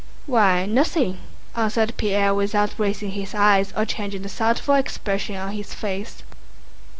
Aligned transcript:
"Why, 0.25 0.65
nothing," 0.65 1.19
answered 1.55 1.93
Pierre 1.95 2.33
without 2.33 2.73
raising 2.79 3.11
his 3.11 3.35
eyes 3.35 3.71
or 3.77 3.85
changing 3.85 4.23
the 4.23 4.29
thoughtful 4.29 4.73
expression 4.73 5.35
of 5.35 5.51
his 5.51 5.75
face. 5.75 6.23